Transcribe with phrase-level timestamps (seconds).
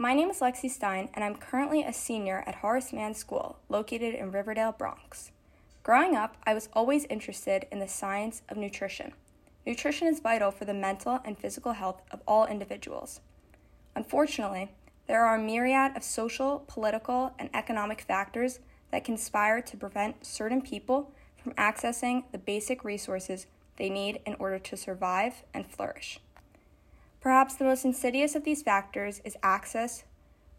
[0.00, 4.14] My name is Lexi Stein, and I'm currently a senior at Horace Mann School, located
[4.14, 5.30] in Riverdale, Bronx.
[5.82, 9.12] Growing up, I was always interested in the science of nutrition.
[9.66, 13.20] Nutrition is vital for the mental and physical health of all individuals.
[13.94, 14.70] Unfortunately,
[15.06, 18.58] there are a myriad of social, political, and economic factors
[18.92, 23.46] that conspire to prevent certain people from accessing the basic resources
[23.76, 26.20] they need in order to survive and flourish.
[27.20, 30.04] Perhaps the most insidious of these factors is access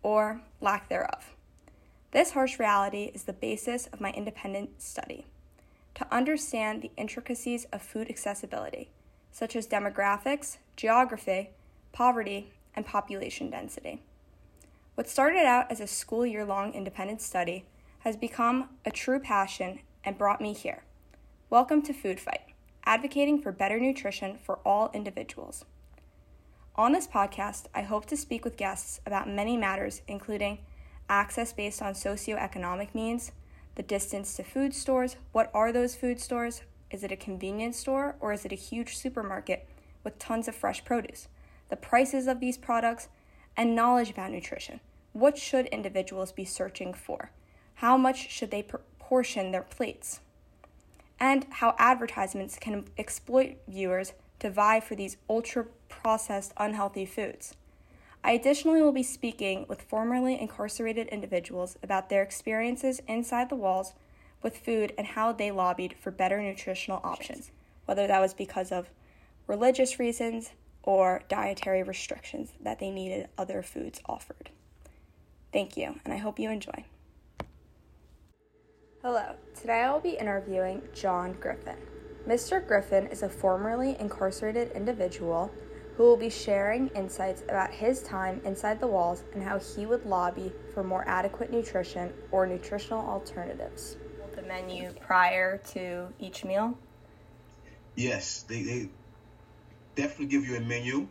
[0.03, 1.35] or lack thereof.
[2.11, 5.25] This harsh reality is the basis of my independent study.
[5.95, 8.91] To understand the intricacies of food accessibility,
[9.31, 11.49] such as demographics, geography,
[11.93, 14.03] poverty, and population density.
[14.93, 17.65] What started out as a school year long independent study
[17.99, 20.83] has become a true passion and brought me here.
[21.49, 22.53] Welcome to Food Fight,
[22.85, 25.65] advocating for better nutrition for all individuals.
[26.75, 30.59] On this podcast, I hope to speak with guests about many matters, including
[31.09, 33.33] access based on socioeconomic means,
[33.75, 38.15] the distance to food stores, what are those food stores, is it a convenience store
[38.21, 39.67] or is it a huge supermarket
[40.05, 41.27] with tons of fresh produce,
[41.69, 43.09] the prices of these products,
[43.57, 44.79] and knowledge about nutrition.
[45.11, 47.31] What should individuals be searching for?
[47.75, 50.21] How much should they proportion their plates?
[51.19, 57.55] And how advertisements can exploit viewers to vie for these ultra processed, unhealthy foods.
[58.23, 63.93] I additionally will be speaking with formerly incarcerated individuals about their experiences inside the walls
[64.43, 67.51] with food and how they lobbied for better nutritional options,
[67.85, 68.89] whether that was because of
[69.47, 70.51] religious reasons
[70.83, 74.49] or dietary restrictions that they needed other foods offered.
[75.53, 76.85] Thank you, and I hope you enjoy.
[79.03, 81.77] Hello, today I will be interviewing John Griffin.
[82.31, 82.65] Mr.
[82.65, 85.51] Griffin is a formerly incarcerated individual
[85.97, 90.05] who will be sharing insights about his time inside the walls and how he would
[90.05, 93.97] lobby for more adequate nutrition or nutritional alternatives.
[94.33, 96.77] The menu prior to each meal?
[97.97, 98.89] Yes, they, they
[99.95, 101.09] definitely give you a menu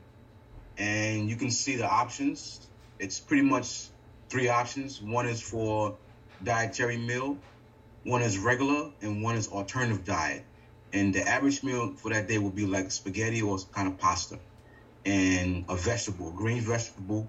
[0.79, 2.67] and you can see the options.
[2.99, 3.89] It's pretty much
[4.31, 5.03] three options.
[5.03, 5.99] One is for
[6.45, 7.37] dietary meal,
[8.05, 10.47] one is regular, and one is alternative diet.
[10.93, 14.39] And the average meal for that day will be like spaghetti or kind of pasta
[15.05, 17.29] and a vegetable, green vegetable,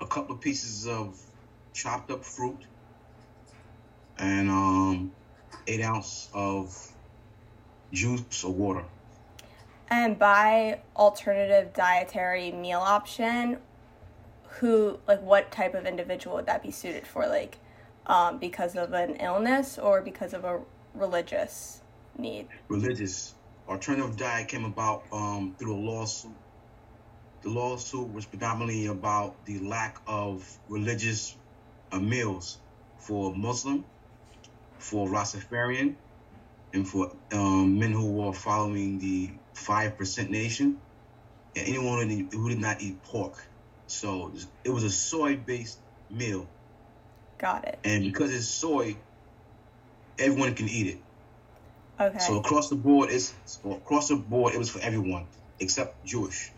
[0.00, 1.20] a couple of pieces of
[1.72, 2.58] chopped up fruit,
[4.18, 5.12] and um,
[5.66, 6.90] eight ounce of
[7.92, 8.84] juice or water.
[9.88, 13.58] And by alternative dietary meal option,
[14.58, 17.26] who like what type of individual would that be suited for?
[17.26, 17.58] Like,
[18.06, 20.60] um, because of an illness or because of a
[20.94, 21.80] religious
[22.20, 22.48] need?
[22.68, 23.34] Religious
[23.68, 26.36] alternative diet came about um, through a lawsuit.
[27.42, 31.36] The lawsuit was predominantly about the lack of religious
[31.90, 32.58] uh, meals
[32.98, 33.84] for Muslim,
[34.78, 35.96] for Rastafarian,
[36.72, 40.76] and for um, men who were following the five percent nation,
[41.56, 43.34] and anyone who did not eat pork.
[43.86, 44.32] So
[44.64, 45.78] it was a soy-based
[46.10, 46.46] meal.
[47.38, 47.78] Got it.
[47.84, 48.96] And because it's soy,
[50.18, 50.98] everyone can eat it.
[52.00, 52.18] Okay.
[52.18, 53.34] So across the board, it's
[53.64, 54.54] across the board.
[54.54, 55.26] It was for everyone
[55.60, 56.50] except Jewish.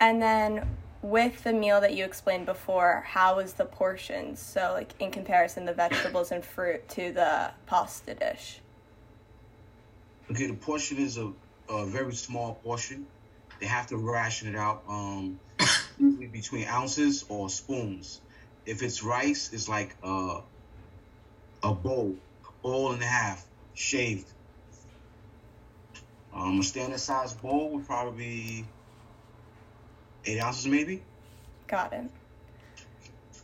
[0.00, 0.66] And then
[1.02, 4.40] with the meal that you explained before, how was the portions?
[4.40, 8.60] So like in comparison, the vegetables and fruit to the pasta dish.
[10.30, 11.30] Okay, the portion is a,
[11.68, 13.06] a very small portion.
[13.60, 15.38] They have to ration it out um,
[16.32, 18.20] between ounces or spoons.
[18.64, 20.40] If it's rice, it's like uh,
[21.62, 22.14] a bowl,
[22.46, 24.26] a bowl and a half, shaved
[26.38, 28.64] um, a standard size bowl would probably be
[30.24, 31.02] eight ounces, maybe.
[31.66, 32.04] Got it.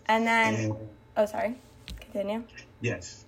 [0.07, 0.77] And then, and,
[1.17, 1.57] oh, sorry.
[2.01, 2.45] Continue.
[2.81, 3.25] Yes.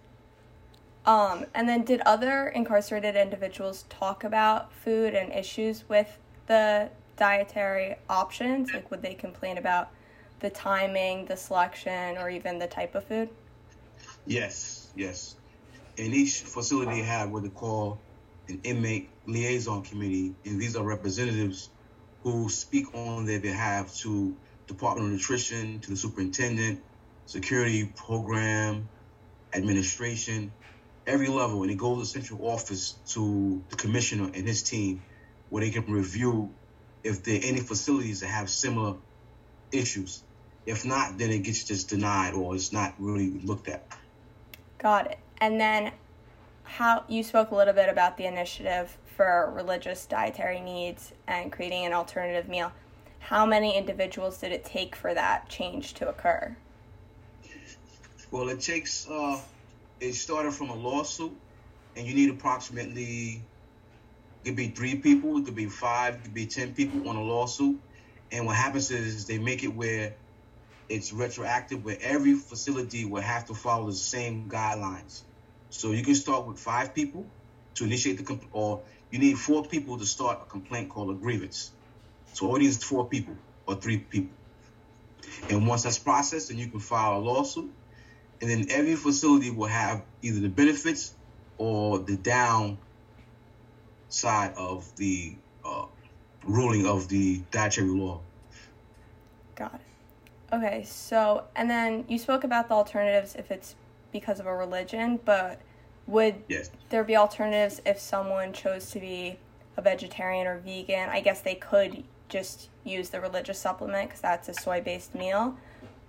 [1.04, 7.96] Um, and then, did other incarcerated individuals talk about food and issues with the dietary
[8.08, 8.72] options?
[8.72, 9.90] Like, would they complain about
[10.40, 13.28] the timing, the selection, or even the type of food?
[14.26, 15.36] Yes, yes.
[15.98, 17.98] And each facility had what they call
[18.48, 21.70] an inmate liaison committee, and these are representatives
[22.22, 24.34] who speak on their behalf to
[24.66, 26.82] Department of Nutrition, to the superintendent,
[27.26, 28.88] security program,
[29.52, 30.52] administration,
[31.06, 35.02] every level, and it goes to central office to the commissioner and his team,
[35.50, 36.52] where they can review
[37.04, 38.96] if there are any facilities that have similar
[39.70, 40.22] issues.
[40.66, 43.86] If not, then it gets just denied or it's not really looked at.
[44.78, 45.18] Got it.
[45.38, 45.92] And then
[46.66, 51.86] how you spoke a little bit about the initiative for religious dietary needs and creating
[51.86, 52.72] an alternative meal.
[53.18, 56.56] how many individuals did it take for that change to occur?
[58.30, 59.40] Well, it takes, uh,
[59.98, 61.36] it started from a lawsuit,
[61.96, 63.42] and you need approximately,
[64.44, 67.16] it could be three people, it could be five, it could be 10 people on
[67.16, 67.80] a lawsuit.
[68.30, 70.14] And what happens is they make it where
[70.88, 75.22] it's retroactive, where every facility will have to follow the same guidelines.
[75.70, 77.26] So you can start with five people
[77.74, 81.14] to initiate the comp- or you need four people to start a complaint called a
[81.14, 81.70] grievance.
[82.32, 83.36] So all these four people
[83.66, 84.34] or three people.
[85.50, 87.70] And once that's processed, then you can file a lawsuit.
[88.40, 91.14] And then every facility will have either the benefits
[91.58, 92.78] or the down
[94.08, 95.86] side of the uh,
[96.44, 98.20] ruling of the dietary law.
[99.54, 99.80] Got it.
[100.54, 103.74] Okay, so, and then you spoke about the alternatives if it's
[104.20, 105.60] because of a religion, but
[106.06, 106.70] would Yes.
[106.88, 109.38] there be alternatives if someone chose to be
[109.76, 111.08] a vegetarian or vegan?
[111.10, 115.56] I guess they could just use the religious supplement because that's a soy based meal.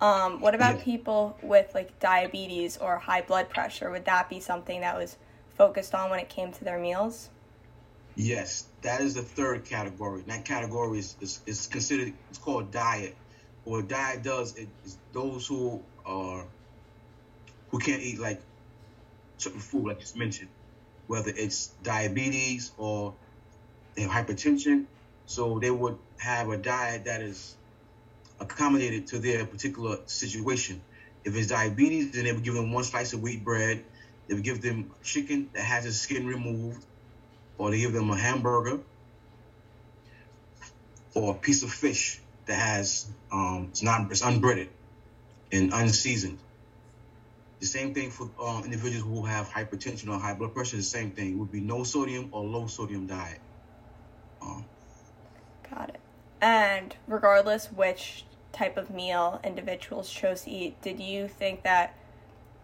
[0.00, 0.84] Um, what about Yes.
[0.84, 3.90] people with like diabetes or high blood pressure?
[3.90, 5.16] Would that be something that was
[5.56, 7.28] focused on when it came to their meals?
[8.14, 10.22] Yes, that is the third category.
[10.26, 13.16] That category is, is, is considered, it's called diet.
[13.64, 16.44] What diet does it is those who are,
[17.70, 18.40] who can't eat like
[19.36, 20.48] certain food, like you mentioned,
[21.06, 23.14] whether it's diabetes or
[23.94, 24.86] they have hypertension.
[25.26, 27.56] So they would have a diet that is
[28.40, 30.80] accommodated to their particular situation.
[31.24, 33.84] If it's diabetes, then they would give them one slice of wheat bread.
[34.26, 36.84] They would give them chicken that has its skin removed,
[37.58, 38.80] or they give them a hamburger,
[41.14, 44.68] or a piece of fish that has um, it's not it's unbreaded
[45.52, 46.38] and unseasoned.
[47.60, 50.76] The same thing for um, individuals who have hypertension or high blood pressure.
[50.76, 53.40] The same thing it would be no sodium or low sodium diet.
[54.40, 54.64] Um,
[55.68, 56.00] Got it.
[56.40, 61.96] And regardless which type of meal individuals chose to eat, did you think that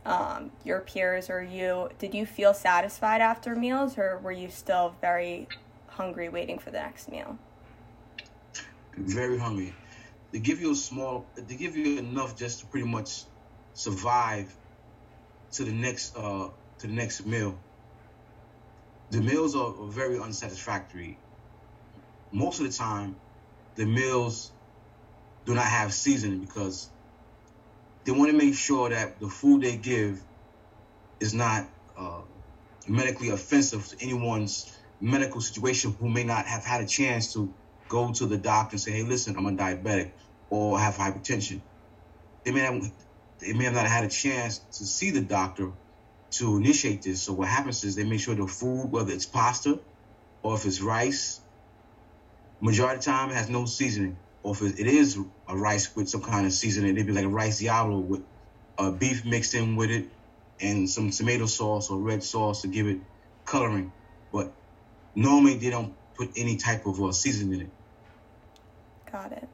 [0.07, 4.95] um, your peers or you, did you feel satisfied after meals or were you still
[5.01, 5.49] very
[5.89, 7.39] hungry waiting for the next meal?
[8.97, 9.75] very hungry.
[10.33, 13.25] They give you a small, they give you enough just to pretty much
[13.75, 14.55] survive
[15.55, 17.59] to the next uh to the next meal.
[19.11, 21.19] The meals are, very unsatisfactory.
[22.33, 23.17] Most of the time,
[23.77, 24.53] the meals
[25.47, 26.91] do not have seasoning because
[28.05, 30.25] they want to make sure that the food they give
[31.21, 32.23] is not uh,
[32.89, 37.55] medically offensive to anyone's medical situation who may not have had a chance to
[37.89, 40.13] go to the doctor and say, "Hey, listen, I'm a diabetic
[40.51, 41.63] or have hypertension."
[42.45, 42.93] They may have
[43.45, 45.73] they may have not had a chance to see the doctor
[46.33, 47.23] to initiate this.
[47.23, 49.79] So what happens is they make sure the food, whether it's pasta
[50.43, 51.41] or if it's rice,
[52.61, 54.17] majority of the time has no seasoning.
[54.43, 55.19] Or if it is
[55.49, 58.23] a rice with some kind of seasoning, it'd be like a rice diablo with
[58.79, 60.07] uh, beef mixed in with it
[60.61, 62.99] and some tomato sauce or red sauce to give it
[63.47, 63.93] coloring.
[64.33, 64.53] But
[65.15, 67.73] normally they don't put any type of uh, seasoning in it.
[69.11, 69.49] Got it.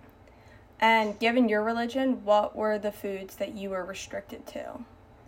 [0.80, 4.80] And given your religion, what were the foods that you were restricted to?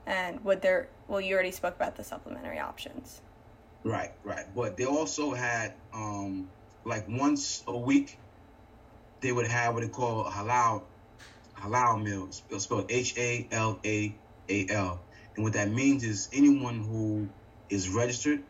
[0.07, 3.21] And would there, well, you already spoke about the supplementary options.
[3.85, 4.47] Right, right.
[4.55, 6.49] But they also had um
[6.85, 8.19] like once a week
[9.21, 10.83] they would have what they call halal
[11.57, 12.43] halal meals.
[12.51, 14.15] It's spelled H A L A
[14.49, 15.01] A L.
[15.35, 17.29] And what that means is anyone who
[17.69, 18.43] is registered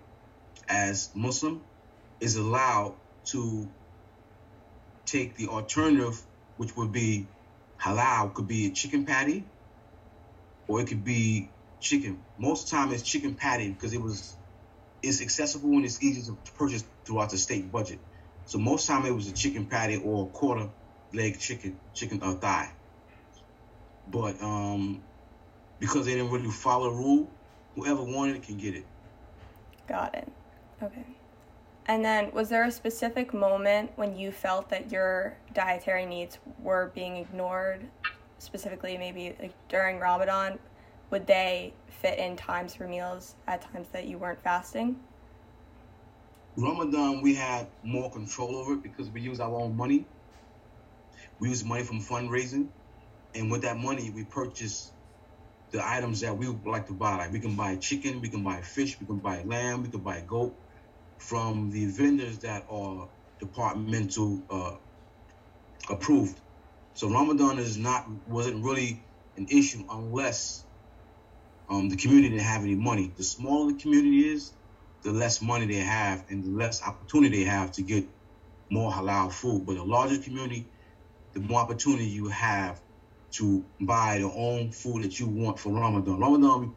[0.69, 1.63] as Muslim
[2.21, 2.95] is allowed
[3.27, 3.69] to
[5.05, 6.21] take the alternative,
[6.57, 7.27] which would be
[7.83, 9.45] halal, could be a chicken patty,
[10.69, 12.25] or it could be chicken.
[12.39, 14.37] Most time, it's chicken patty because it was
[15.03, 17.99] it's accessible and it's easy to purchase throughout the state budget.
[18.47, 20.69] So most time it was a chicken patty or a quarter
[21.13, 22.71] leg chicken, chicken uh, thigh.
[24.07, 25.03] But um,
[25.81, 27.31] because they didn't really follow the rule,
[27.75, 28.87] whoever wanted it can get it.
[29.89, 30.29] Got it.
[30.83, 31.22] Okay.
[31.87, 36.93] And then, was there a specific moment when you felt that your dietary needs were
[36.95, 37.89] being ignored?
[38.39, 40.59] Specifically, maybe like during Ramadan,
[41.11, 44.97] would they fit in times for meals at times that you weren't fasting?
[46.57, 50.07] Ramadan, we had more control over it because we use our own money.
[51.41, 52.69] We use money from fundraising,
[53.35, 54.93] and with that money, we purchase
[55.71, 57.17] the items that we would like to buy.
[57.17, 60.01] Like we can buy chicken, we can buy fish, we can buy lamb, we can
[60.01, 60.55] buy goat
[61.23, 64.75] from the vendors that are departmental uh,
[65.89, 66.39] approved.
[66.95, 70.65] So Ramadan is not wasn't really an issue unless
[71.69, 73.13] um, the community didn't have any money.
[73.17, 74.53] The smaller the community is,
[75.05, 78.05] the less money they have and the less opportunity they have to get
[78.71, 79.65] more halal food.
[79.67, 80.67] But the larger community,
[81.35, 82.81] the more opportunity you have
[83.39, 86.19] to buy the own food that you want for Ramadan.
[86.21, 86.75] Ramadan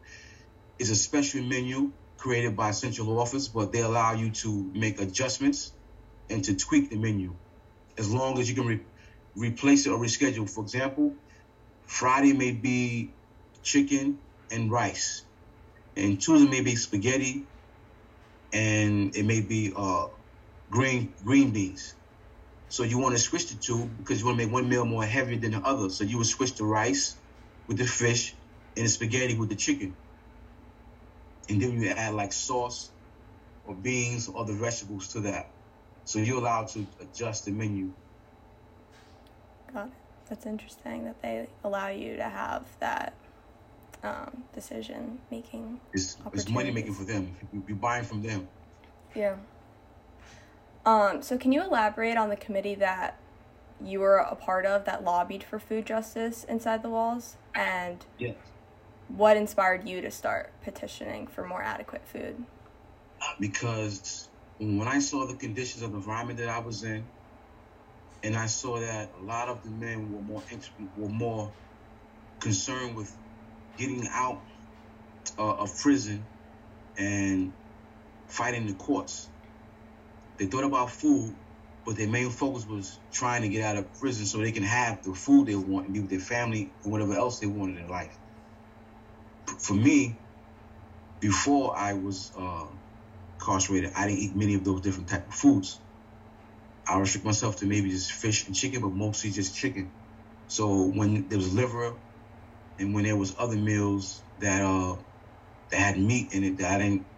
[0.78, 5.72] is a special menu created by central office, but they allow you to make adjustments
[6.30, 7.38] and to tweak the menu
[7.98, 8.86] as long as you can re-
[9.36, 10.48] replace it or reschedule.
[10.48, 11.18] For example,
[11.86, 13.16] Friday may be
[13.62, 14.20] chicken
[14.50, 15.24] and rice,
[15.96, 17.50] and Tuesday may be spaghetti,
[18.52, 20.08] and it may be uh,
[20.70, 21.94] green green beans.
[22.68, 25.04] So you want to switch the two because you want to make one meal more
[25.04, 25.90] heavy than the other.
[25.90, 27.20] So you would switch the rice
[27.68, 28.36] with the fish
[28.76, 29.96] and the spaghetti with the chicken.
[31.48, 32.90] And then you add like sauce
[33.66, 35.48] or beans or other vegetables to that.
[36.04, 37.92] So you're allowed to adjust the menu.
[39.72, 39.92] Got it.
[40.28, 43.14] That's interesting that they allow you to have that
[44.02, 45.80] um, decision making.
[45.92, 47.34] It's, it's money making for them.
[47.66, 48.48] You're buying from them.
[49.14, 49.36] Yeah.
[50.84, 53.18] Um, so, can you elaborate on the committee that
[53.84, 58.34] you were a part of that lobbied for food justice inside the walls, and yes.
[59.08, 62.44] What inspired you to start petitioning for more adequate food?
[63.40, 67.04] Because when I saw the conditions of the environment that I was in,
[68.22, 70.42] and I saw that a lot of the men were more
[70.96, 71.52] were more
[72.40, 73.14] concerned with
[73.76, 74.40] getting out
[75.38, 76.24] uh, of prison
[76.98, 77.52] and
[78.26, 79.28] fighting the courts
[80.38, 81.34] they thought about food,
[81.84, 85.02] but their main focus was trying to get out of prison so they can have
[85.02, 87.88] the food they want and be with their family and whatever else they wanted in
[87.88, 88.16] life.
[89.46, 90.24] For me,
[91.20, 92.68] before I was uh,
[93.40, 95.82] incarcerated, I didn't eat many of those different type of foods.
[96.88, 99.94] I restrict myself to maybe just fish and chicken, but mostly just chicken.
[100.48, 101.98] So when there was liver,
[102.78, 104.96] and when there was other meals that uh
[105.70, 107.08] that had meat in it that I didn't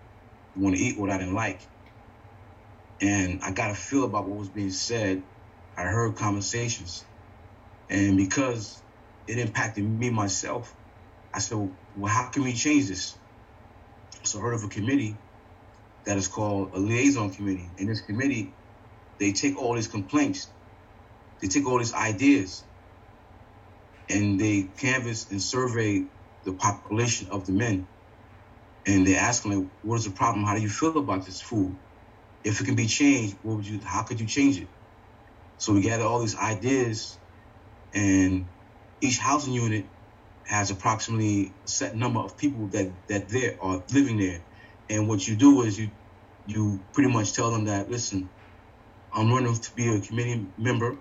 [0.54, 1.68] want to eat, what I didn't like,
[3.00, 5.25] and I got a feel about what was being said.
[5.76, 7.06] I heard conversations.
[7.90, 8.85] And because
[9.28, 10.77] it impacted me myself,
[11.38, 11.59] I said,
[11.95, 13.18] well, how can we change this?
[14.25, 15.23] So I heard of a committee
[16.07, 17.75] that is called a liaison committee.
[17.78, 18.59] In this committee,
[19.21, 20.52] they take all these complaints,
[21.42, 22.66] they take all these ideas,
[24.11, 26.09] and they canvass and survey
[26.45, 27.88] the population of the men.
[28.87, 30.47] And they ask them, what is the problem?
[30.47, 31.78] How do you feel about this food?
[32.45, 33.80] if it can be changed, what would you?
[33.85, 34.71] How could you change it?
[35.59, 37.18] So we gather all these ideas,
[37.95, 38.50] and
[39.02, 39.90] each housing unit
[40.49, 44.45] has approximately a set number of people that that there are living there.
[44.90, 45.93] And what you do is you
[46.47, 48.33] you pretty much tell them that listen,
[49.12, 50.99] I'm running to be a committee member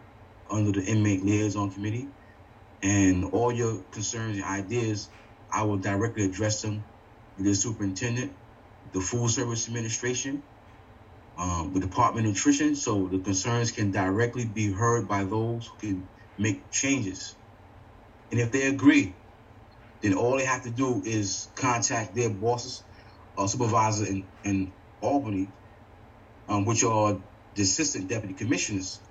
[0.49, 2.13] under the inmate liaison committee,
[2.83, 5.11] and all your concerns and ideas,
[5.51, 6.87] I will directly address them
[7.37, 8.37] with the superintendent,
[8.93, 10.43] the Food Service Administration,
[11.37, 15.77] um, the Department of Nutrition, so the concerns can directly be heard by those who
[15.87, 17.37] can make changes.
[18.31, 19.21] And if they agree,
[20.01, 22.83] then all they have to do is contact their bosses
[23.35, 25.53] or supervisor in, in Albany,
[26.47, 27.21] um, which are
[27.55, 29.01] the assistant deputy commissioners,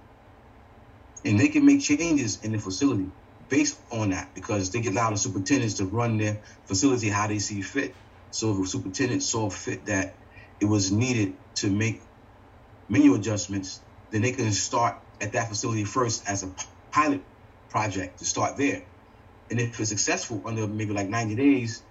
[1.25, 3.13] and they can make changes in the facility
[3.49, 7.39] based on that because they get allow the superintendents to run their facility how they
[7.39, 7.97] see fit.
[8.31, 10.19] So if the superintendent saw fit that
[10.61, 12.03] it was needed to make
[12.89, 16.55] menu adjustments, then they can start at that facility first as a
[16.93, 17.23] pilot
[17.71, 18.87] project to start there.
[19.51, 21.85] And if it's successful under maybe like 90 days,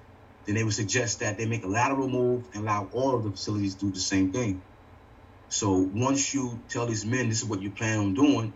[0.45, 3.31] then they would suggest that they make a lateral move and allow all of the
[3.31, 4.65] facilities to do the same thing.
[5.49, 8.55] So once you tell these men this is what you plan on doing,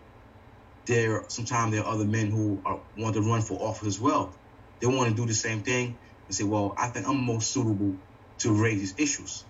[0.86, 4.40] there sometimes there are other men who are, want to run for office as well.
[4.80, 7.98] They want to do the same thing and say, well, I think I'm most suitable
[8.40, 9.46] to raise these issues.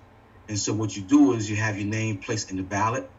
[0.48, 3.10] And so what you do is you have your name placed in the ballot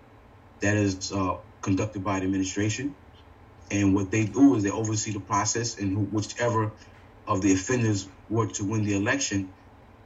[0.62, 2.98] that is uh, conducted by the administration.
[3.72, 6.76] And what they do is they oversee the process, and whichever
[7.28, 9.56] of the offenders were to win the election,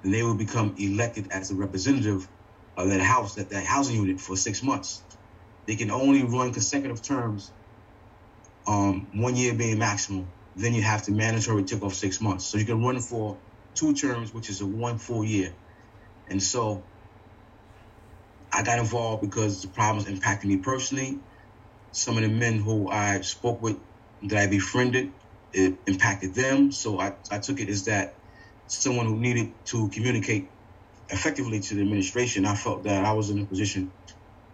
[0.03, 2.29] then they will become elected as a representative
[2.77, 5.05] of that house, that, that housing unit for six months.
[5.67, 7.53] They can only run consecutive terms,
[8.67, 10.33] um, one year being maximum.
[10.55, 12.47] Then you have to mandatory take off six months.
[12.47, 13.43] So you can run for
[13.75, 15.57] two terms, which is a one full year.
[16.27, 16.89] And so
[18.53, 21.23] I got involved because the problems impacted me personally.
[21.95, 23.77] Some of the men who I spoke with
[24.29, 25.15] that I befriended,
[25.53, 26.71] it impacted them.
[26.73, 28.15] So I, I took it as that
[28.67, 30.53] someone who needed to communicate
[31.09, 33.93] effectively to the administration, I felt that I was in a position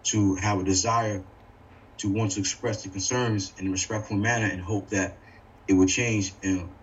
[0.08, 1.26] to have a desire
[2.00, 5.18] to want to express the concerns in a respectful manner and hope that
[5.68, 6.34] it would change.
[6.42, 6.76] And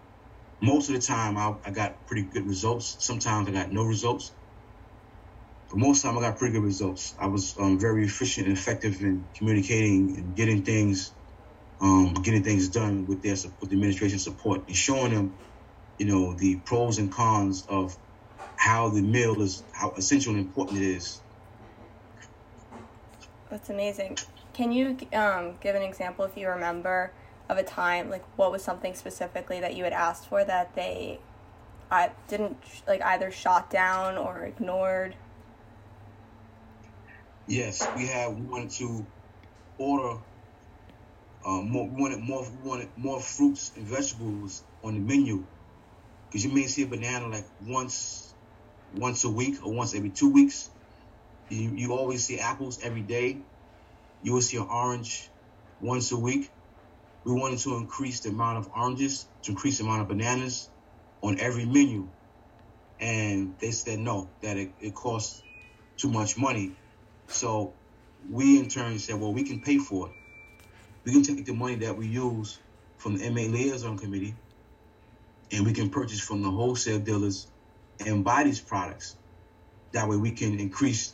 [0.62, 2.98] most of the time, I, I got pretty good results.
[3.00, 4.34] Sometimes I got no results.
[5.70, 7.16] But most of the time, I got pretty good results.
[7.20, 11.12] I was um, very efficient and effective in communicating and getting things
[11.82, 15.34] um, getting things done with their with the administration support and showing them,
[15.98, 17.96] you know, the pros and cons of
[18.58, 21.22] how the meal is, how essential and important it is.
[23.50, 24.18] That's amazing.
[24.54, 27.12] Can you um, give an example, if you remember,
[27.48, 31.20] of a time like what was something specifically that you had asked for that they
[31.90, 32.58] I didn't
[32.88, 35.16] like either shot down or ignored?
[37.50, 39.10] Yes, we had we wanted to
[39.78, 40.22] order
[41.46, 41.90] uh, more.
[41.90, 42.44] We wanted more.
[42.52, 45.48] We wanted more fruits and vegetables on the menu
[46.32, 48.36] because you may see a banana like once,
[48.92, 50.72] once a week or once every two weeks.
[51.50, 53.46] You you always see apples every day.
[54.22, 55.32] You will see an orange
[55.80, 56.52] once a week.
[57.26, 60.72] We wanted to increase the amount of oranges, to increase the amount of bananas
[61.24, 62.12] on every menu.
[63.00, 65.44] And they said no, that it, it costs
[66.00, 66.78] too much money.
[67.30, 67.74] So
[68.30, 70.14] we in turn said, well, we can pay for it.
[71.06, 72.60] We can take the money that we use
[72.98, 74.36] from the Inmate Liaison Committee
[75.52, 77.48] and we can purchase from the wholesale dealers
[78.06, 79.16] and buy these products.
[79.94, 81.14] That way we can increase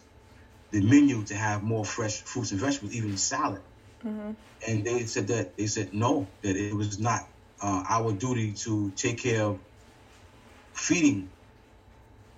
[0.71, 3.61] the menu to have more fresh fruits and vegetables, even salad.
[4.03, 4.31] Mm-hmm.
[4.67, 7.27] And they said that they said no, that it was not
[7.61, 9.59] uh, our duty to take care of
[10.73, 11.29] feeding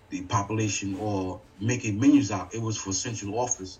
[0.09, 2.53] the population or making menus out.
[2.53, 3.79] It was for central office,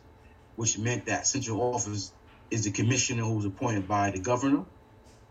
[0.56, 2.12] which meant that central office
[2.52, 4.66] is the commissioner who's appointed by the governor,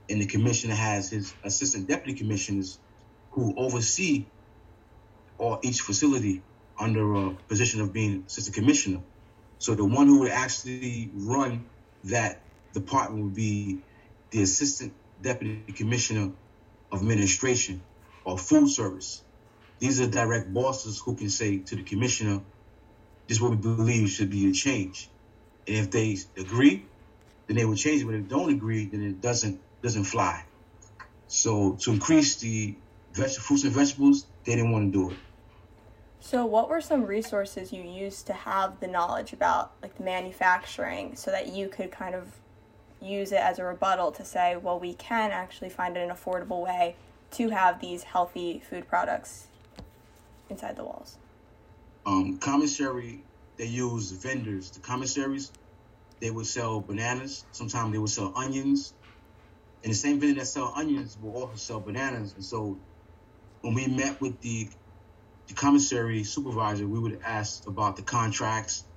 [0.08, 2.78] and the commissioner has his assistant deputy commissioners
[3.32, 4.26] who oversee
[5.38, 6.42] or each facility
[6.78, 9.00] under a position of being assistant commissioner.
[9.58, 11.66] So the one who would actually run
[12.04, 12.40] that
[12.72, 13.78] department would be
[14.30, 16.32] the assistant deputy commissioner
[16.92, 17.82] of administration
[18.24, 19.22] or food service.
[19.78, 22.40] These are direct bosses who can say to the commissioner,
[23.26, 25.08] this is what we believe should be a change.
[25.66, 26.86] And if they agree,
[27.46, 28.06] then they will change it.
[28.06, 30.44] But if they don't agree, then it doesn't doesn't fly.
[31.28, 32.74] So to increase the
[33.12, 35.16] veg- fruits and vegetables, they didn't want to do it.
[36.20, 41.14] So, what were some resources you used to have the knowledge about like the manufacturing,
[41.14, 42.40] so that you could kind of
[43.00, 46.96] use it as a rebuttal to say, well, we can actually find an affordable way
[47.32, 49.48] to have these healthy food products
[50.50, 51.18] inside the walls?
[52.06, 53.28] Um, commissary,
[53.58, 54.72] they use vendors.
[54.72, 55.54] The commissaries,
[56.20, 57.48] they would sell bananas.
[57.52, 58.96] Sometimes they would sell onions.
[59.84, 62.34] And the same vendor that sell onions will also sell bananas.
[62.34, 62.82] And so
[63.62, 64.70] when we met with the
[65.48, 68.88] the commissary supervisor, we would ask about the contracts,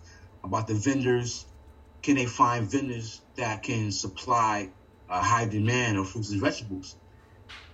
[0.44, 1.48] about the vendors.
[2.04, 4.74] Can they find vendors that can supply
[5.10, 6.98] a high demand of fruits and vegetables?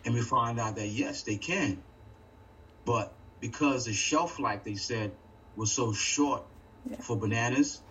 [0.05, 1.85] And we find out that yes, they can.
[2.85, 5.11] But because the shelf life, they said,
[5.55, 6.43] was so short
[6.89, 6.97] yeah.
[6.97, 7.81] for bananas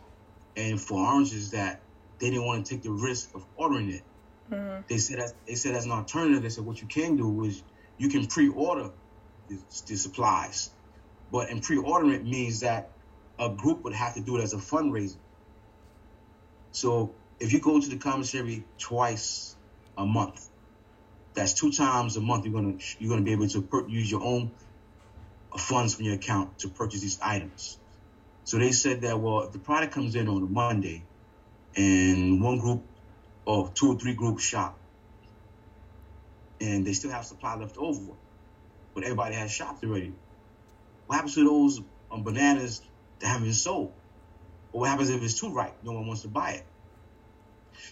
[0.56, 1.80] and for oranges that
[2.18, 4.02] they didn't want to take the risk of ordering it.
[4.50, 4.82] Mm-hmm.
[4.88, 7.62] They said as, they said as an alternative, they said what you can do is
[7.98, 8.90] you can pre-order
[9.48, 10.70] the, the supplies.
[11.32, 12.90] But in pre-ordering it means that
[13.38, 15.16] a group would have to do it as a fundraiser.
[16.72, 19.56] So if you go to the commissary twice
[19.96, 20.48] a month,
[21.34, 22.44] that's two times a month.
[22.44, 24.52] You're gonna you're gonna be able to per- use your own
[25.58, 27.78] funds from your account to purchase these items.
[28.44, 31.02] So they said that well, if the product comes in on a Monday,
[31.76, 32.82] and one group
[33.46, 34.78] or two or three groups shop,
[36.60, 38.12] and they still have supply left over,
[38.94, 40.12] but everybody has shopped already.
[41.06, 42.80] What happens to those um, bananas
[43.20, 43.92] that haven't been sold?
[44.72, 45.76] Or what happens if it's too ripe?
[45.82, 46.66] No one wants to buy it.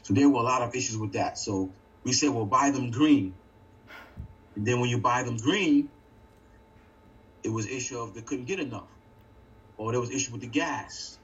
[0.03, 1.39] So there were a lot of issues with that.
[1.39, 1.71] So
[2.05, 3.35] we said, well, buy them green.
[4.57, 5.91] And then when you buy them green,
[7.43, 8.91] it was issue of they couldn't get enough,
[9.77, 11.19] or there was issue with the gas.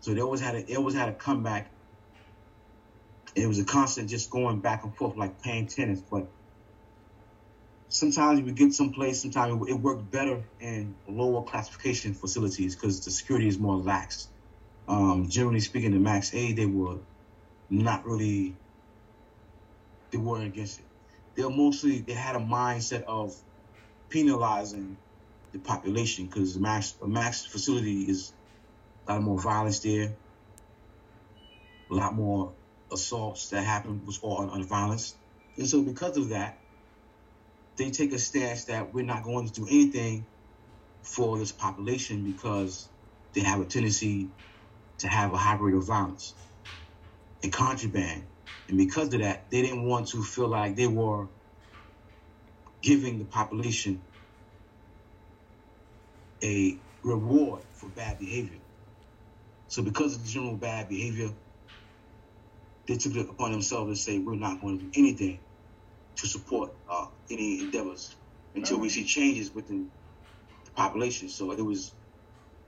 [0.00, 1.70] So they always had a, they always had a comeback.
[3.34, 6.28] It was a constant just going back and forth like playing tennis, but
[7.90, 13.10] sometimes we get someplace, sometimes it, it worked better in lower classification facilities because the
[13.10, 14.28] security is more lax.
[14.88, 16.98] Um, generally speaking, the max A, they were
[17.68, 18.58] not really,
[20.10, 20.86] they weren't against it.
[21.36, 23.34] They were mostly, they had a mindset of
[24.10, 25.02] penalizing
[25.52, 28.34] the population because the max, max facility is
[29.08, 30.18] a lot more violence there,
[31.90, 32.58] a lot more
[32.92, 35.20] assaults that happen was all on, on violence.
[35.56, 36.62] And so because of that,
[37.78, 40.28] they take a stance that we're not going to do anything
[41.02, 42.92] for this population because
[43.34, 44.34] they have a tendency
[45.00, 46.34] to have a high rate of violence
[47.42, 48.30] and contraband.
[48.68, 51.28] And because of that, they didn't want to feel like they were
[52.82, 54.00] giving the population
[56.42, 58.58] a reward for bad behavior.
[59.68, 61.30] So because of the general bad behavior,
[62.86, 65.38] they took it upon themselves to say we're not going to do anything
[66.16, 68.16] to support uh, any endeavors
[68.54, 69.90] until we see changes within
[70.64, 71.28] the population.
[71.28, 71.92] So it was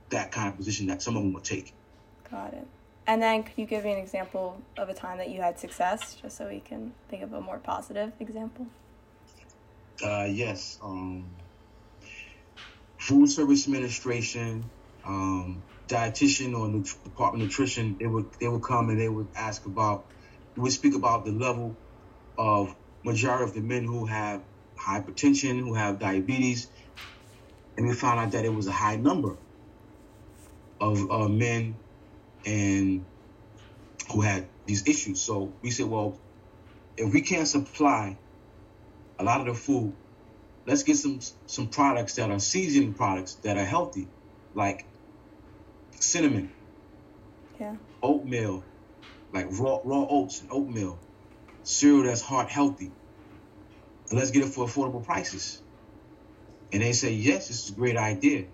[0.09, 1.73] that kind of position that some of them would take.
[2.29, 2.67] Got it.
[3.05, 6.15] And then could you give me an example of a time that you had success,
[6.21, 8.67] just so we can think of a more positive example?
[10.01, 10.77] Uh, yes.
[10.81, 11.37] Um,
[12.99, 14.71] Food Service Administration,
[15.05, 19.29] um, dietitian or nut- Department of Nutrition, they would they would come and they would
[19.35, 20.07] ask about,
[20.55, 21.81] we would speak about the level
[22.37, 22.75] of
[23.05, 24.45] majority of the men who have
[24.87, 26.71] hypertension, who have diabetes,
[27.77, 29.39] and we found out that it was a high number
[30.81, 31.81] of uh, men
[32.45, 33.07] and
[34.11, 35.23] who had these issues.
[35.23, 36.23] So we said, well,
[36.97, 38.22] if we can't supply
[39.19, 39.99] a lot of the food,
[40.67, 44.13] let's get some some products that are seasoning products that are healthy,
[44.53, 44.89] like
[45.99, 46.55] cinnamon,
[47.59, 47.77] Yeah.
[48.03, 48.69] oatmeal,
[49.33, 51.03] like raw raw oats and oatmeal,
[51.63, 52.95] cereal that's heart healthy.
[54.09, 55.63] And let's get it for affordable prices.
[56.73, 58.49] And they say, yes, this is a great idea.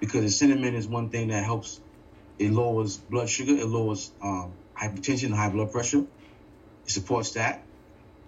[0.00, 1.82] Because the cinnamon is one thing that helps
[2.38, 6.02] it lowers blood sugar, it lowers um, hypertension, high blood pressure.
[6.86, 7.68] It supports that.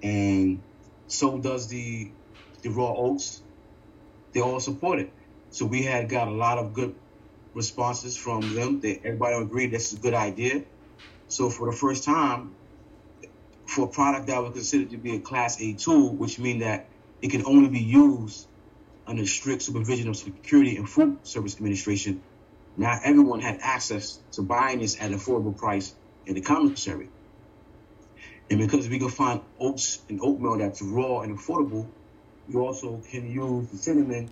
[0.03, 0.65] And
[1.11, 2.17] so does the
[2.63, 3.45] the raw oats.
[4.35, 5.15] They all support it.
[5.51, 7.01] So we had got a lot of good
[7.55, 8.81] responses from them.
[8.81, 10.67] They, everybody agreed this is a good idea.
[11.29, 12.59] So for the first time,
[13.67, 16.91] for a product that was considered to be a class A tool, which means that
[17.23, 18.49] it can only be used
[19.07, 22.25] under strict supervision of Security and Food Service Administration,
[22.77, 25.97] now everyone had access to buying this at an affordable price
[26.27, 27.13] in the commissary.
[28.51, 31.87] And because we can find oats and oatmeal that's raw and affordable,
[32.49, 34.29] you also can use the cinnamon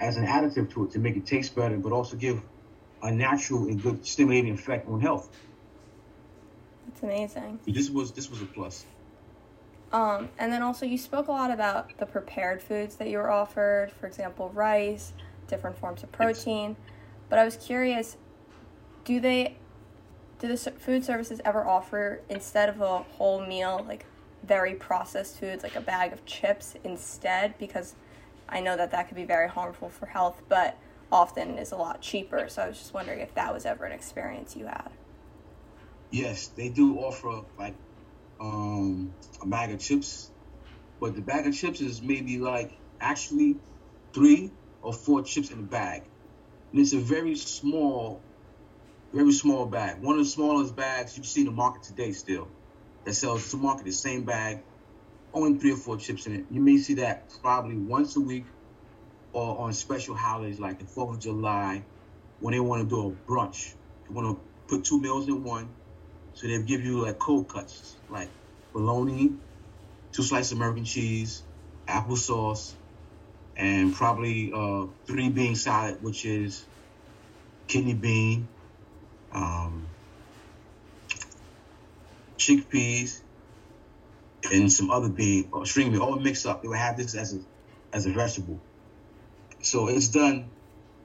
[0.00, 2.40] as an additive to it to make it taste better, but also give
[3.02, 5.28] a natural and good stimulating effect on health.
[6.86, 7.58] That's amazing.
[7.66, 8.86] So this was this was a plus.
[9.92, 13.30] Um, and then also you spoke a lot about the prepared foods that you were
[13.30, 15.12] offered, for example, rice,
[15.48, 16.76] different forms of protein.
[17.28, 18.16] But I was curious,
[19.04, 19.56] do they,
[20.38, 24.06] do the food services ever offer instead of a whole meal like
[24.44, 27.58] very processed foods like a bag of chips instead?
[27.58, 27.94] Because
[28.48, 30.76] I know that that could be very harmful for health, but
[31.10, 32.48] often is a lot cheaper.
[32.48, 34.90] So I was just wondering if that was ever an experience you had.
[36.10, 37.74] Yes, they do offer like
[38.40, 40.30] um, a bag of chips,
[41.00, 43.56] but the bag of chips is maybe like actually
[44.12, 44.50] three
[44.82, 46.02] or four chips in a bag,
[46.72, 48.20] and it's a very small,
[49.12, 50.02] very small bag.
[50.02, 52.48] One of the smallest bags you see in the market today still
[53.04, 53.84] that sells to market.
[53.86, 54.64] The same bag,
[55.32, 56.46] only three or four chips in it.
[56.50, 58.46] You may see that probably once a week
[59.32, 61.86] or on special holidays like the Fourth of July
[62.38, 63.74] when they want to do a brunch.
[64.08, 65.76] They want to put two meals in one.
[66.34, 68.30] So they give you like cold cuts, like
[68.72, 69.38] bologna,
[70.14, 71.44] two slices of American cheese,
[71.88, 72.74] applesauce,
[73.56, 76.68] and probably uh, three bean salad, which is
[77.68, 78.48] kidney bean,
[79.32, 79.86] um,
[82.36, 83.20] chickpeas,
[84.52, 86.62] and some other bean or string bean, all mixed up.
[86.62, 87.40] They would have this as a
[87.92, 88.60] as a vegetable.
[89.62, 90.50] So it's done.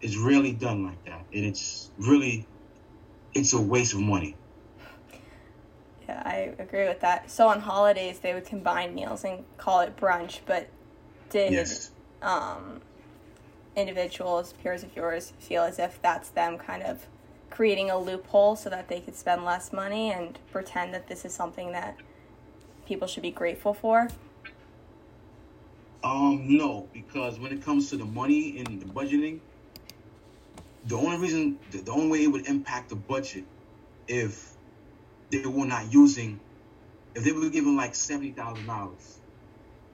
[0.01, 2.45] It's really done like that, and it's really
[3.33, 4.35] it's a waste of money.
[6.07, 7.31] Yeah, I agree with that.
[7.31, 10.67] So on holidays, they would combine meals and call it brunch, but
[11.29, 11.91] did Yes.
[12.21, 12.81] um,
[13.75, 17.07] individuals, peers of yours, feel as if that's them kind of
[17.53, 21.31] creating a loophole so that they could spend less money and pretend that this is
[21.31, 21.95] something that
[22.87, 24.07] people should be grateful for?
[26.03, 29.39] Um, no, because when it comes to the money and the budgeting,
[30.87, 33.45] the only reason, the, only way it would impact the budget
[34.07, 34.49] if
[35.29, 36.39] they were not using,
[37.13, 39.19] if they were given like seventy thousand dollars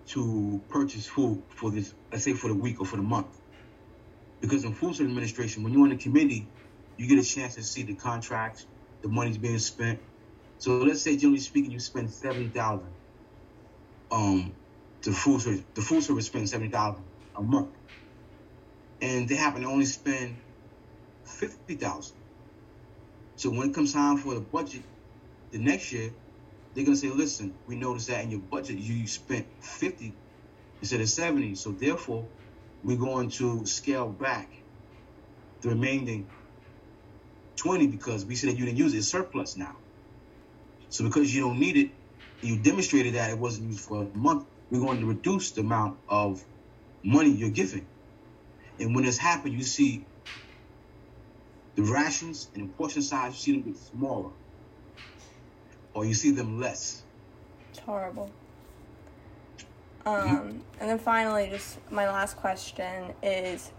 [0.07, 3.37] to purchase food for this, let's say for the week or for the month,
[4.39, 6.47] because in food administration, when you're on the committee,
[6.99, 8.67] you get a chance to see the contracts,
[9.03, 10.03] the money's being spent.
[10.59, 12.95] So let's say, generally speaking, you spend seventy thousand.
[14.11, 14.57] Um,
[15.03, 17.07] the food service, the food service spends seventy thousand
[17.37, 17.75] a month,
[19.01, 20.41] and they happen to only spend
[21.25, 22.17] fifty thousand.
[23.35, 24.85] So when it comes time for the budget,
[25.51, 26.15] the next year,
[26.75, 30.19] they're gonna say, "Listen, we noticed that in your budget you spent fifty
[30.81, 32.33] instead of seventy, so therefore
[32.83, 34.51] we're going to scale back
[35.61, 36.31] the remaining
[37.59, 39.77] twenty because we said that you didn't use it, it's surplus now.
[40.89, 41.91] So because you don't need it,
[42.41, 45.99] you demonstrated that it wasn't used for a month, we're going to reduce the amount
[46.09, 46.45] of
[47.03, 47.87] money you're giving.
[48.79, 50.07] And when this happens, you see
[51.75, 54.31] the rations and the portion size, you see them get smaller.
[55.93, 57.05] or you see them less.
[57.71, 58.31] It's horrible.
[60.05, 63.71] Um, and then finally, just my last question is: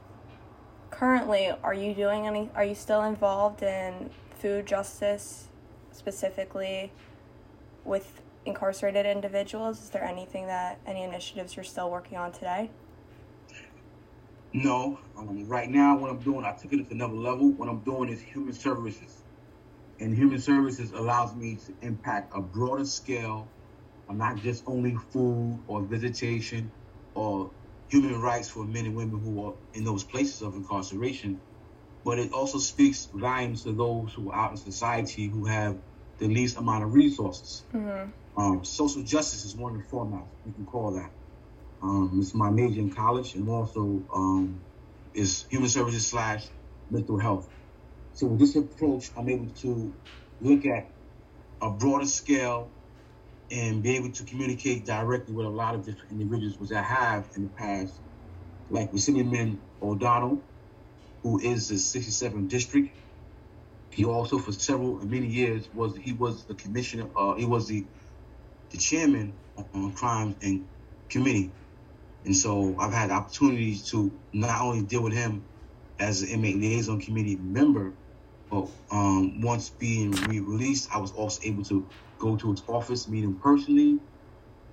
[0.90, 2.50] Currently, are you doing any?
[2.54, 5.48] Are you still involved in food justice,
[5.92, 6.92] specifically
[7.84, 9.80] with incarcerated individuals?
[9.82, 12.70] Is there anything that any initiatives you're still working on today?
[14.52, 14.98] No.
[15.16, 17.50] Um, right now, what I'm doing, I took it to another level.
[17.50, 19.22] What I'm doing is human services.
[20.00, 23.46] And human services allows me to impact a broader scale,
[24.10, 26.70] not just only food or visitation
[27.14, 27.50] or
[27.90, 31.40] human rights for men and women who are in those places of incarceration,
[32.04, 35.76] but it also speaks volumes to those who are out in society who have
[36.18, 37.64] the least amount of resources.
[37.74, 38.10] Mm-hmm.
[38.40, 41.10] Um, social justice is one of the formats you can call that.
[41.82, 44.60] Um, it's my major in college, and also um,
[45.14, 46.46] is human services slash
[46.90, 47.48] mental health.
[48.12, 49.92] So with this approach, I'm able to
[50.40, 50.90] look at
[51.60, 52.70] a broader scale
[53.50, 57.30] and be able to communicate directly with a lot of different individuals, which I have
[57.36, 58.00] in the past,
[58.70, 60.44] like with Assemblyman O'Donnell,
[61.22, 62.96] who is the 67th district.
[63.90, 67.10] He also, for several many years, was he was the commissioner.
[67.16, 67.86] Uh, he was the
[68.70, 69.40] the chairman
[69.74, 70.68] on crimes and
[71.10, 71.52] committee,
[72.24, 75.46] and so I've had opportunities to not only deal with him
[75.98, 77.94] as an inmate liaison committee member,
[78.50, 83.24] but um, once being re-released, I was also able to go to his office, meet
[83.24, 84.00] him personally,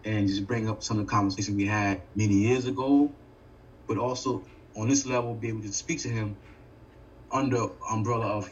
[0.03, 3.15] and just bring up some of the conversation we had many years ago.
[3.87, 6.37] But also on this level, be able to speak to him
[7.31, 8.49] under umbrella of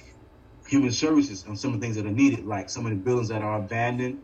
[0.68, 3.30] human services on some of the things that are needed, like some of the buildings
[3.30, 4.24] that are abandoned,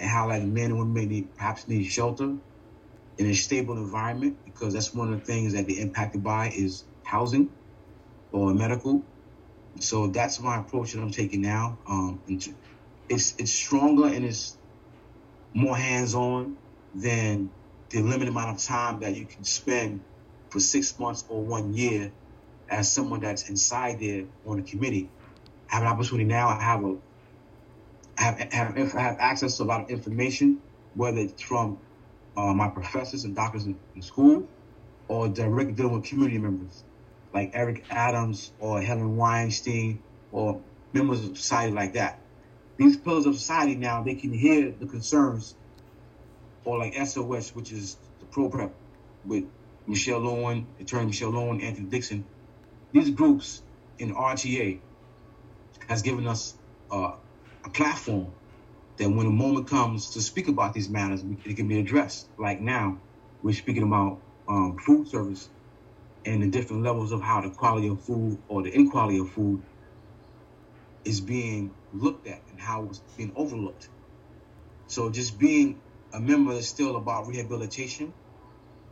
[0.00, 2.36] and how like men and women need, perhaps need shelter
[3.18, 6.84] in a stable environment, because that's one of the things that they're impacted by is
[7.04, 7.50] housing
[8.32, 9.06] or medical.
[9.78, 11.78] So that's my approach that I'm taking now.
[11.88, 12.48] Um, it's
[13.08, 14.56] it's stronger and it's
[15.52, 16.56] more hands-on
[16.94, 17.50] than
[17.90, 20.00] the limited amount of time that you can spend
[20.48, 22.12] for six months or one year
[22.68, 25.08] as someone that's inside there on a committee.
[25.70, 26.48] I have an opportunity now.
[26.48, 26.96] I have a
[28.16, 30.60] have have, have access to a lot of information,
[30.94, 31.78] whether it's from
[32.36, 34.46] uh, my professors and doctors in, in school,
[35.08, 36.84] or directly dealing with community members
[37.32, 40.60] like Eric Adams or Helen Weinstein or
[40.92, 42.20] members of society like that
[42.80, 45.54] these pillars of society now they can hear the concerns
[46.64, 48.74] or like SOS, which is the pro prep
[49.24, 49.44] with
[49.86, 52.24] Michelle Lowen, attorney Michelle Lowen, Anthony Dixon.
[52.92, 53.62] These groups
[53.98, 54.80] in RTA
[55.88, 56.54] has given us
[56.90, 57.12] uh,
[57.64, 58.28] a platform
[58.96, 62.28] that when a moment comes to speak about these matters, it can be addressed.
[62.38, 62.98] Like now,
[63.42, 65.48] we're speaking about um, food service
[66.26, 69.64] and the different levels of how the quality of food or the inequality of food
[71.04, 73.90] is being looked at and how it's being overlooked.
[74.88, 75.82] So just being
[76.14, 78.14] a member is still about rehabilitation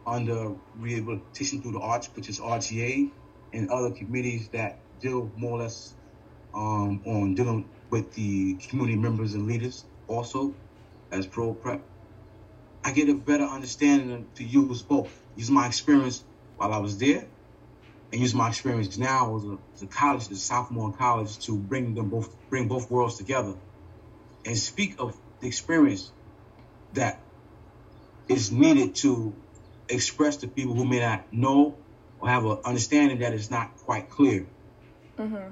[0.07, 3.12] under rehabilitation through the arts, which is RTA
[3.53, 5.97] and other committees that deal more or less
[6.55, 10.57] um, on dealing with the community members and leaders also
[11.12, 11.87] as pro prep.
[12.85, 15.25] I get a better understanding to use both.
[15.35, 16.25] Use my experience
[16.59, 17.25] while I was there
[18.12, 21.38] and use my experience now as a, as a college, as a sophomore in college,
[21.47, 23.55] to bring them both, bring both worlds together,
[24.44, 26.11] and speak of the experience
[26.94, 27.21] that
[28.29, 29.35] is needed to
[29.88, 31.77] express to people who may not know
[32.21, 34.47] or have an understanding that is not quite clear.
[35.18, 35.51] Mm-hmm.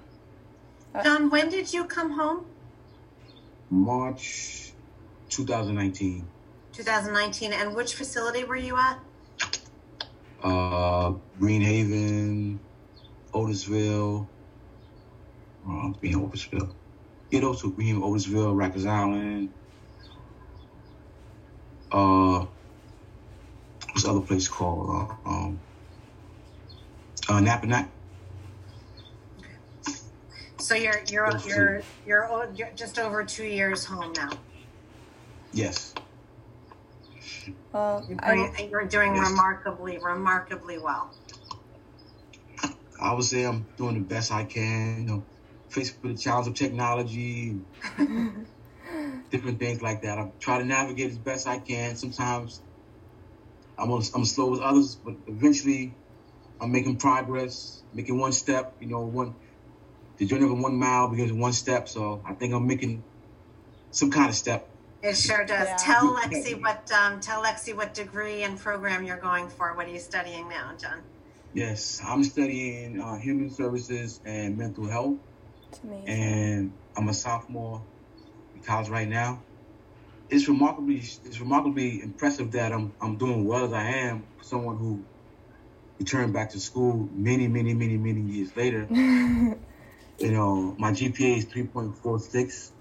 [0.94, 2.46] Uh, John, when did you come home?
[3.70, 4.72] March
[5.28, 6.26] 2019.
[6.72, 8.98] 2019, and which facility were you at?
[10.42, 12.58] Uh, Greenhaven,
[13.32, 14.26] Otisville,
[15.68, 16.72] uh, Green Otisville.
[17.30, 19.52] Yeah, those two, Green Otisville, Rikers Island.
[21.90, 22.46] Uh,
[23.88, 25.08] what's the other place called?
[25.24, 25.60] Uh, um,
[27.28, 27.88] uh, Napanoch.
[30.58, 34.30] So you're you're you're, you're you're just over two years home now.
[35.52, 35.94] Yes.
[37.72, 39.30] Well, you're, you're doing yes.
[39.30, 41.12] remarkably, remarkably well.
[43.00, 45.00] I would say I'm doing the best I can.
[45.00, 45.26] You know,
[45.68, 47.60] faced with the challenge of technology,
[49.30, 50.18] different things like that.
[50.18, 51.96] I try to navigate as best I can.
[51.96, 52.62] Sometimes
[53.78, 55.96] I'm I'm slow with others, but eventually
[56.60, 58.76] I'm making progress, making one step.
[58.80, 59.36] You know, one
[60.18, 61.88] the journey of one mile begins with one step.
[61.88, 63.04] So I think I'm making
[63.90, 64.75] some kind of step.
[65.06, 65.68] It sure does.
[65.68, 65.76] Yeah.
[65.76, 69.72] Tell Lexi what um, tell Lexi what degree and program you're going for.
[69.74, 71.00] What are you studying now, John?
[71.54, 75.14] Yes, I'm studying uh, human services and mental health.
[76.06, 77.82] And I'm a sophomore
[78.54, 79.42] in college right now.
[80.28, 84.76] It's remarkably it's remarkably impressive that I'm I'm doing well as I am for someone
[84.76, 85.04] who
[86.00, 88.88] returned back to school many many many many years later.
[88.90, 92.72] you know, my GPA is three point four six.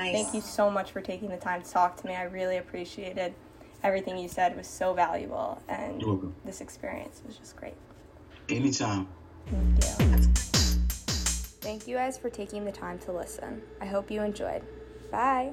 [0.00, 0.14] Nice.
[0.14, 2.14] Thank you so much for taking the time to talk to me.
[2.14, 3.34] I really appreciated
[3.82, 6.02] everything you said was so valuable and
[6.42, 7.74] this experience was just great.
[8.48, 9.06] Anytime.
[9.50, 10.32] Thank you.
[11.60, 13.60] Thank you guys for taking the time to listen.
[13.78, 14.62] I hope you enjoyed.
[15.10, 15.52] Bye.